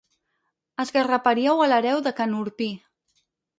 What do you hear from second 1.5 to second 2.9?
a l'hereu de can Urpí.